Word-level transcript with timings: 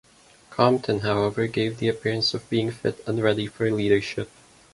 Compton, 0.49 1.01
however, 1.01 1.45
gave 1.45 1.77
the 1.77 1.87
appearance 1.87 2.33
of 2.33 2.49
being 2.49 2.71
fit 2.71 3.03
and 3.07 3.21
ready 3.21 3.45
for 3.45 3.69
leadership. 3.69 4.31